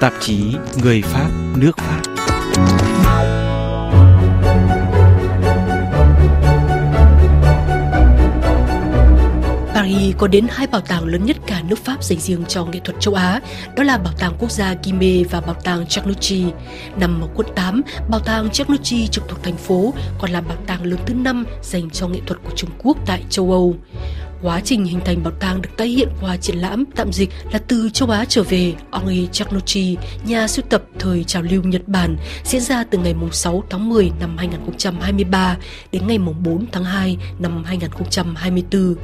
[0.00, 2.02] Tạp chí Người Pháp, nước Pháp
[9.74, 12.80] Paris có đến hai bảo tàng lớn nhất cả nước Pháp dành riêng cho nghệ
[12.84, 13.40] thuật châu Á,
[13.76, 16.44] đó là Bảo tàng Quốc gia Guimet và Bảo tàng Charnucci.
[16.96, 20.82] Nằm ở quận 8, Bảo tàng Charnucci trực thuộc thành phố, còn là bảo tàng
[20.82, 23.74] lớn thứ năm dành cho nghệ thuật của Trung Quốc tại châu Âu.
[24.42, 27.58] Quá trình hình thành bảo tàng được tái hiện qua triển lãm tạm dịch là
[27.58, 32.16] từ châu Á trở về Henri Chaknochi, nhà sưu tập thời trào lưu Nhật Bản,
[32.44, 35.56] diễn ra từ ngày 6 tháng 10 năm 2023
[35.92, 38.94] đến ngày 4 tháng 2 năm 2024.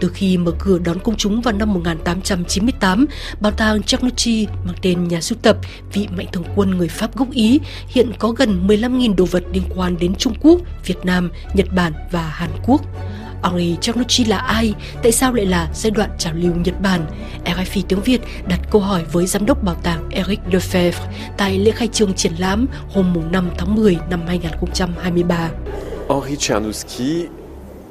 [0.00, 3.06] Từ khi mở cửa đón công chúng vào năm 1898,
[3.40, 5.56] bảo tàng Chaknochi mang tên nhà sưu tập
[5.92, 9.62] vị mạnh thường quân người Pháp gốc Ý hiện có gần 15.000 đồ vật liên
[9.76, 12.82] quan đến Trung Quốc, Việt Nam, Nhật Bản và Hàn Quốc.
[13.42, 14.74] Henri Charnucci là ai?
[15.02, 17.00] Tại sao lại là giai đoạn trào lưu Nhật Bản?
[17.44, 21.06] RFI tiếng Việt đặt câu hỏi với giám đốc bảo tàng Eric Lefebvre
[21.36, 25.50] tại lễ khai trương triển lãm hôm 5 tháng 10 năm 2023.
[26.08, 27.26] Henri Charnucci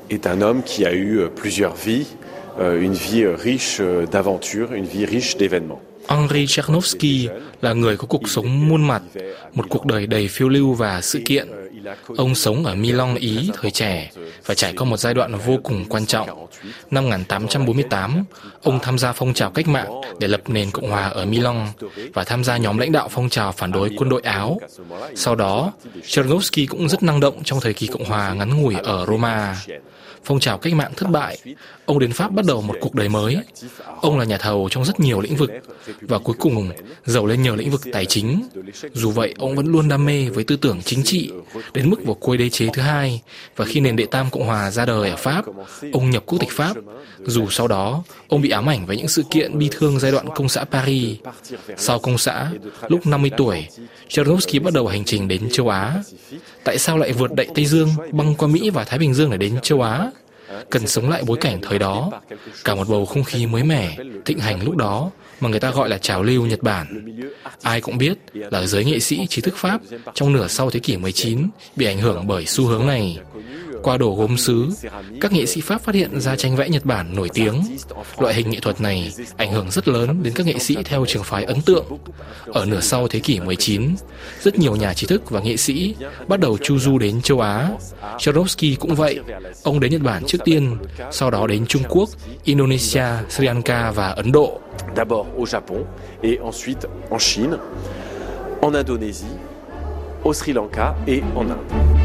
[0.10, 2.06] est un homme qui a eu plusieurs vies,
[2.60, 5.82] euh, une vie riche euh, d'aventures, une vie riche d'événements.
[6.10, 7.28] Henri Chernovsky
[7.62, 9.02] là người có cuộc sống muôn mặt,
[9.54, 11.48] một cuộc đời đầy phiêu lưu và sự kiện.
[12.18, 14.12] Ông sống ở Milan, Ý thời trẻ
[14.46, 16.48] và trải qua một giai đoạn vô cùng quan trọng.
[16.92, 18.24] Năm 1848,
[18.64, 21.68] ông tham gia phong trào cách mạng để lập nền Cộng hòa ở Milan
[22.14, 24.60] và tham gia nhóm lãnh đạo phong trào phản đối quân đội Áo.
[25.16, 25.74] Sau đó,
[26.08, 29.56] Chernovsky cũng rất năng động trong thời kỳ Cộng hòa ngắn ngủi ở Roma
[30.26, 31.38] phong trào cách mạng thất bại,
[31.86, 33.38] ông đến Pháp bắt đầu một cuộc đời mới.
[34.02, 35.52] Ông là nhà thầu trong rất nhiều lĩnh vực
[36.02, 36.72] và cuối cùng
[37.06, 38.42] giàu lên nhờ lĩnh vực tài chính.
[38.94, 41.32] Dù vậy, ông vẫn luôn đam mê với tư tưởng chính trị,
[41.74, 43.22] đến mức vào cuối đế chế thứ hai
[43.56, 45.46] và khi nền đệ tam Cộng hòa ra đời ở Pháp,
[45.94, 46.78] ông nhập quốc tịch Pháp.
[47.26, 50.28] Dù sau đó, ông bị ám ảnh với những sự kiện bi thương giai đoạn
[50.36, 51.18] công xã Paris.
[51.78, 52.52] Sau công xã,
[52.88, 53.68] lúc 50 tuổi,
[54.08, 56.04] Chernovsky bắt đầu hành trình đến châu Á.
[56.64, 59.38] Tại sao lại vượt đại Tây Dương, băng qua Mỹ và Thái Bình Dương để
[59.38, 60.12] đến châu Á?
[60.70, 62.12] Cần sống lại bối cảnh thời đó,
[62.64, 65.90] cả một bầu không khí mới mẻ, thịnh hành lúc đó mà người ta gọi
[65.90, 67.06] là trào lưu Nhật Bản.
[67.62, 69.82] Ai cũng biết là giới nghệ sĩ trí thức Pháp
[70.14, 73.20] trong nửa sau thế kỷ 19 bị ảnh hưởng bởi xu hướng này.
[73.86, 74.70] Qua đồ gốm sứ,
[75.22, 77.64] các nghệ sĩ Pháp phát hiện ra tranh vẽ Nhật Bản nổi tiếng.
[78.18, 81.24] Loại hình nghệ thuật này ảnh hưởng rất lớn đến các nghệ sĩ theo trường
[81.24, 81.86] phái ấn tượng.
[82.46, 83.96] Ở nửa sau thế kỷ 19,
[84.42, 85.96] rất nhiều nhà trí thức và nghệ sĩ
[86.28, 87.70] bắt đầu chu du đến châu Á.
[88.18, 89.20] Chorovsky cũng vậy.
[89.64, 90.78] Ông đến Nhật Bản trước tiên,
[91.12, 92.10] sau đó đến Trung Quốc,
[92.44, 94.60] Indonesia, Sri Lanka và Ấn Độ.
[94.96, 95.84] D'abord au Japon
[96.22, 97.58] et ensuite en Chine,
[98.62, 99.28] en Indonésie,
[100.24, 102.05] au Sri Lanka et en Inde.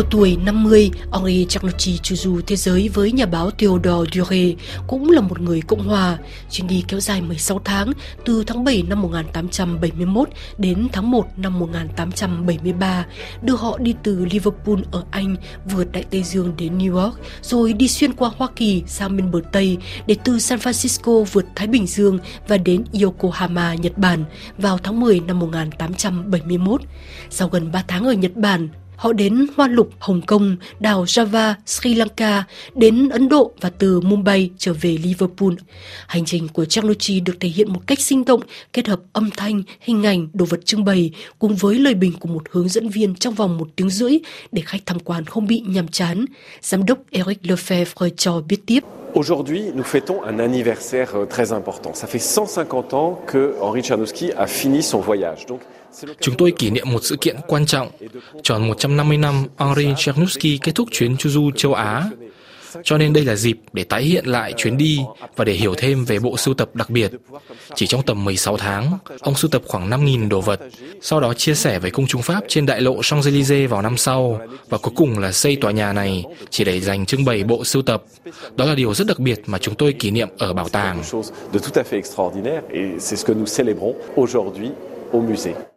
[0.00, 4.54] Ở tuổi 50, Henri Charnucci chu du thế giới với nhà báo Theodore Dure,
[4.86, 6.18] cũng là một người Cộng hòa.
[6.50, 7.92] Chuyến đi kéo dài 16 tháng,
[8.24, 10.28] từ tháng 7 năm 1871
[10.58, 13.06] đến tháng 1 năm 1873,
[13.42, 17.72] đưa họ đi từ Liverpool ở Anh, vượt Đại Tây Dương đến New York, rồi
[17.72, 21.66] đi xuyên qua Hoa Kỳ sang bên bờ Tây, để từ San Francisco vượt Thái
[21.66, 22.18] Bình Dương
[22.48, 24.24] và đến Yokohama, Nhật Bản
[24.58, 26.80] vào tháng 10 năm 1871.
[27.30, 28.68] Sau gần 3 tháng ở Nhật Bản,
[29.00, 32.44] Họ đến Hoa Lục, Hồng Kông, đảo Java, Sri Lanka,
[32.74, 35.52] đến Ấn Độ và từ Mumbai trở về Liverpool.
[36.06, 38.40] Hành trình của Charnucci được thể hiện một cách sinh động,
[38.72, 42.28] kết hợp âm thanh, hình ảnh, đồ vật trưng bày cùng với lời bình của
[42.28, 44.18] một hướng dẫn viên trong vòng một tiếng rưỡi
[44.52, 46.24] để khách tham quan không bị nhàm chán.
[46.60, 48.80] Giám đốc Eric Lefebvre cho biết tiếp.
[49.14, 51.94] Aujourd'hui, nous fêtons un anniversaire euh, très important.
[51.94, 55.46] Ça fait 150 ans que Henri Charnowski a fini son voyage.
[55.46, 55.60] Donc,
[56.20, 57.90] Chúng tôi kỷ niệm một sự kiện quan trọng,
[58.42, 62.10] tròn 150 năm Henri Chernovsky kết thúc chuyến chu du châu Á.
[62.84, 65.00] Cho nên đây là dịp để tái hiện lại chuyến đi
[65.36, 67.10] và để hiểu thêm về bộ sưu tập đặc biệt.
[67.74, 70.60] Chỉ trong tầm 16 tháng, ông sưu tập khoảng 5.000 đồ vật,
[71.00, 74.40] sau đó chia sẻ với công chúng Pháp trên đại lộ Champs-Élysées vào năm sau,
[74.68, 77.82] và cuối cùng là xây tòa nhà này chỉ để dành trưng bày bộ sưu
[77.82, 78.02] tập.
[78.56, 81.02] Đó là điều rất đặc biệt mà chúng tôi kỷ niệm ở bảo tàng.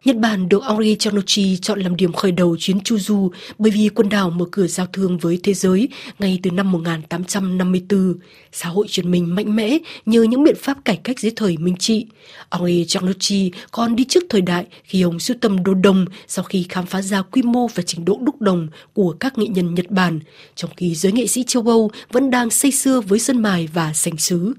[0.04, 3.88] Nhật Bản được Henri Charnucci chọn làm điểm khởi đầu chuyến chu du bởi vì
[3.88, 5.88] quần đảo mở cửa giao thương với thế giới
[6.18, 8.14] ngay từ năm 1854.
[8.52, 11.76] Xã hội chuyển mình mạnh mẽ nhờ những biện pháp cải cách dưới thời Minh
[11.76, 12.06] Trị.
[12.50, 16.66] Henri Charnucci còn đi trước thời đại khi ông sưu tầm đồ đồng sau khi
[16.68, 19.90] khám phá ra quy mô và trình độ đúc đồng của các nghệ nhân Nhật
[19.90, 20.20] Bản,
[20.54, 23.92] trong khi giới nghệ sĩ châu Âu vẫn đang say sưa với sân mài và
[23.92, 24.54] sành sứ.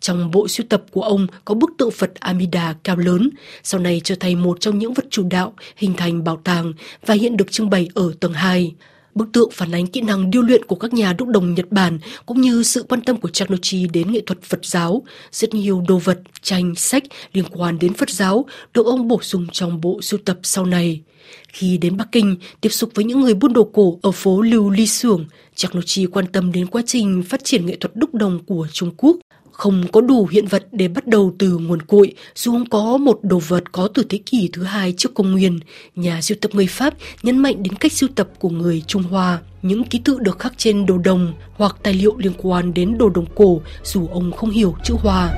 [0.00, 3.30] Trong bộ sưu tập của ông có bức tượng Phật Amida cao lớn,
[3.62, 6.72] sau này trở thành một trong những vật chủ đạo hình thành bảo tàng
[7.06, 8.74] và hiện được trưng bày ở tầng 2.
[9.14, 11.98] Bức tượng phản ánh kỹ năng điêu luyện của các nhà đúc đồng Nhật Bản
[12.26, 15.02] cũng như sự quan tâm của Chagnochi đến nghệ thuật Phật giáo.
[15.32, 19.46] Rất nhiều đồ vật, tranh, sách liên quan đến Phật giáo được ông bổ sung
[19.52, 21.00] trong bộ sưu tập sau này.
[21.48, 24.70] Khi đến Bắc Kinh, tiếp xúc với những người buôn đồ cổ ở phố Lưu
[24.70, 25.24] Ly Xưởng,
[25.54, 29.16] Chagnochi quan tâm đến quá trình phát triển nghệ thuật đúc đồng của Trung Quốc
[29.60, 33.18] không có đủ hiện vật để bắt đầu từ nguồn cội, dù không có một
[33.22, 35.60] đồ vật có từ thế kỷ thứ hai trước công nguyên.
[35.96, 39.38] Nhà sưu tập người Pháp nhấn mạnh đến cách sưu tập của người Trung Hoa.
[39.62, 43.08] Những ký tự được khắc trên đồ đồng hoặc tài liệu liên quan đến đồ
[43.08, 45.30] đồng cổ dù ông không hiểu chữ Hoa.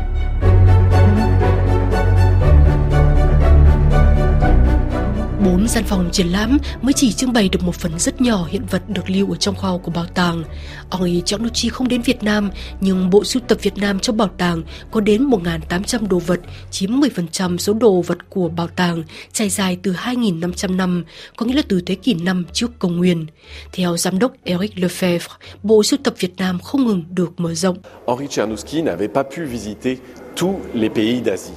[5.82, 8.82] Gian phòng triển lãm mới chỉ trưng bày được một phần rất nhỏ hiện vật
[8.88, 10.44] được lưu ở trong kho của bảo tàng.
[10.90, 12.50] Henri Giannucci không đến Việt Nam,
[12.80, 16.40] nhưng bộ sưu tập Việt Nam trong bảo tàng có đến 1.800 đồ vật,
[16.70, 19.02] chiếm 10% số đồ vật của bảo tàng,
[19.32, 21.04] trải dài từ 2.500 năm,
[21.36, 23.26] có nghĩa là từ thế kỷ 5 trước công nguyên.
[23.72, 27.76] Theo giám đốc Eric Lefebvre, bộ sưu tập Việt Nam không ngừng được mở rộng.
[28.08, 29.98] Henri Tchernouski n'avait pas pu visiter
[30.36, 31.54] tous les pays d'Asie.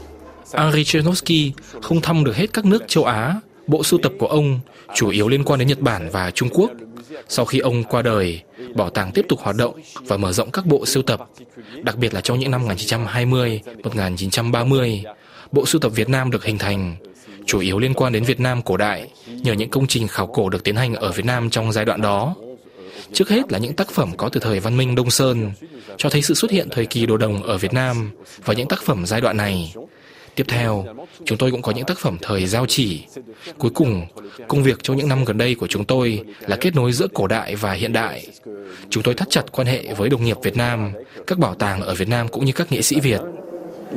[0.53, 1.51] Henri Chernovsky
[1.81, 3.35] không thăm được hết các nước châu Á,
[3.67, 4.59] Bộ sưu tập của ông
[4.93, 6.71] chủ yếu liên quan đến Nhật Bản và Trung Quốc.
[7.27, 8.41] Sau khi ông qua đời,
[8.75, 11.29] bảo tàng tiếp tục hoạt động và mở rộng các bộ sưu tập,
[11.81, 15.03] đặc biệt là trong những năm 1920, 1930.
[15.51, 16.95] Bộ sưu tập Việt Nam được hình thành,
[17.45, 20.49] chủ yếu liên quan đến Việt Nam cổ đại nhờ những công trình khảo cổ
[20.49, 22.35] được tiến hành ở Việt Nam trong giai đoạn đó.
[23.13, 25.51] Trước hết là những tác phẩm có từ thời văn minh Đông Sơn,
[25.97, 28.11] cho thấy sự xuất hiện thời kỳ đồ đồng ở Việt Nam
[28.45, 29.73] và những tác phẩm giai đoạn này
[30.35, 30.85] Tiếp theo,
[31.25, 33.05] chúng tôi cũng có những tác phẩm thời giao chỉ.
[33.57, 34.05] Cuối cùng,
[34.47, 37.27] công việc trong những năm gần đây của chúng tôi là kết nối giữa cổ
[37.27, 38.27] đại và hiện đại.
[38.89, 40.93] Chúng tôi thắt chặt quan hệ với đồng nghiệp Việt Nam,
[41.27, 43.21] các bảo tàng ở Việt Nam cũng như các nghệ sĩ Việt.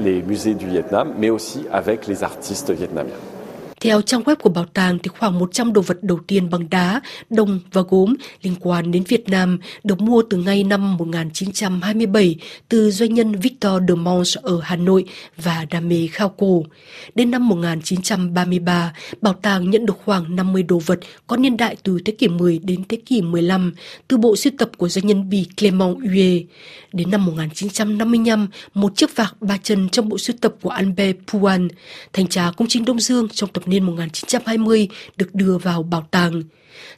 [0.05, 3.38] Les musées du Vietnam, mais aussi avec les artistes vietnamiens.
[3.81, 7.01] Theo trang web của bảo tàng thì khoảng 100 đồ vật đầu tiên bằng đá,
[7.31, 12.37] đồng và gốm liên quan đến Việt Nam được mua từ ngay năm 1927
[12.69, 15.05] từ doanh nhân Victor de Mons ở Hà Nội
[15.37, 16.65] và đam mê khao cổ.
[17.15, 21.99] Đến năm 1933, bảo tàng nhận được khoảng 50 đồ vật có niên đại từ
[22.05, 23.73] thế kỷ 10 đến thế kỷ 15
[24.09, 26.43] từ bộ sưu tập của doanh nhân Bì Clement Huet.
[26.93, 31.69] Đến năm 1955, một chiếc vạc ba chân trong bộ sưu tập của Albert Puan,
[32.13, 36.43] thành trà công trình Đông Dương trong tập niên 1920 được đưa vào bảo tàng.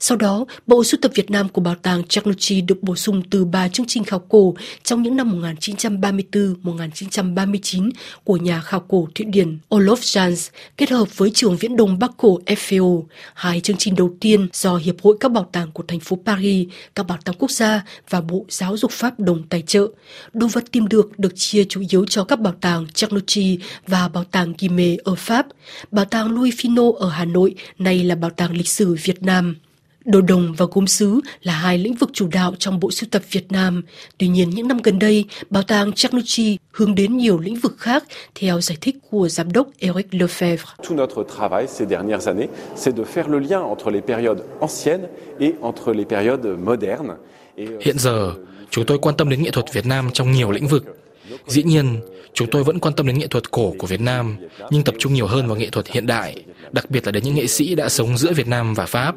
[0.00, 3.44] Sau đó, Bộ Sưu tập Việt Nam của Bảo tàng Chanuchi được bổ sung từ
[3.44, 7.90] ba chương trình khảo cổ trong những năm 1934-1939
[8.24, 12.10] của nhà khảo cổ Thụy Điển Olof Jans kết hợp với trường viễn đông Bắc
[12.16, 13.02] cổ FAO.
[13.34, 16.68] Hai chương trình đầu tiên do Hiệp hội các bảo tàng của thành phố Paris,
[16.94, 19.86] các bảo tàng quốc gia và Bộ Giáo dục Pháp đồng tài trợ.
[20.32, 24.24] Đồ vật tìm được được chia chủ yếu cho các bảo tàng Chanuchi và bảo
[24.24, 25.46] tàng Guimet ở Pháp,
[25.90, 29.56] bảo tàng Louis Finot ở Hà Nội, nay là bảo tàng lịch sử Việt Nam.
[30.04, 33.22] Đồ đồng và gốm sứ là hai lĩnh vực chủ đạo trong bộ sưu tập
[33.30, 33.82] Việt Nam.
[34.18, 38.04] Tuy nhiên, những năm gần đây, bảo tàng Chanuchi hướng đến nhiều lĩnh vực khác,
[38.34, 40.64] theo giải thích của giám đốc Eric Lefebvre.
[40.88, 45.06] Tout notre travail ces dernières années, c'est de faire le lien entre les périodes anciennes
[45.38, 47.16] et entre les périodes modernes.
[47.58, 48.32] Euh, Hiện giờ,
[48.70, 50.99] chúng tôi quan tâm đến nghệ thuật Việt Nam trong nhiều lĩnh vực.
[51.46, 52.00] Dĩ nhiên,
[52.34, 54.36] chúng tôi vẫn quan tâm đến nghệ thuật cổ của Việt Nam,
[54.70, 56.36] nhưng tập trung nhiều hơn vào nghệ thuật hiện đại,
[56.72, 59.14] đặc biệt là đến những nghệ sĩ đã sống giữa Việt Nam và Pháp.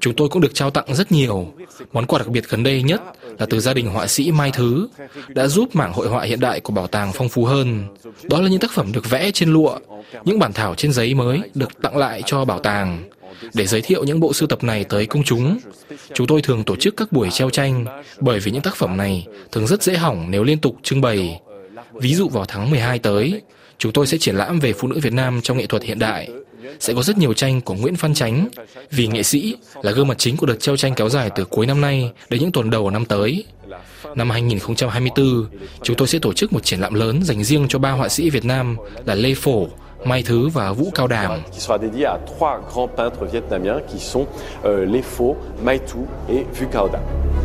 [0.00, 1.52] Chúng tôi cũng được trao tặng rất nhiều.
[1.92, 3.02] Món quà đặc biệt gần đây nhất
[3.38, 4.88] là từ gia đình họa sĩ Mai Thứ,
[5.28, 7.84] đã giúp mảng hội họa hiện đại của bảo tàng phong phú hơn.
[8.22, 9.78] Đó là những tác phẩm được vẽ trên lụa,
[10.24, 13.04] những bản thảo trên giấy mới được tặng lại cho bảo tàng.
[13.54, 15.58] Để giới thiệu những bộ sưu tập này tới công chúng,
[16.14, 17.84] chúng tôi thường tổ chức các buổi treo tranh
[18.20, 21.40] bởi vì những tác phẩm này thường rất dễ hỏng nếu liên tục trưng bày.
[21.92, 23.40] Ví dụ vào tháng 12 tới,
[23.78, 26.28] chúng tôi sẽ triển lãm về phụ nữ Việt Nam trong nghệ thuật hiện đại
[26.80, 28.48] sẽ có rất nhiều tranh của Nguyễn Văn Chánh
[28.90, 31.66] vì nghệ sĩ là gương mặt chính của đợt treo tranh kéo dài từ cuối
[31.66, 33.44] năm nay đến những tuần đầu năm tới.
[34.16, 35.46] Năm 2024,
[35.82, 38.30] chúng tôi sẽ tổ chức một triển lãm lớn dành riêng cho ba họa sĩ
[38.30, 39.68] Việt Nam là Lê Phổ,
[40.04, 41.30] Mai Thứ và Vũ Cao Đàm.
[41.30, 41.38] À
[44.64, 44.88] euh,
[45.64, 47.43] Mai Thứ et Vu Cao Đàm.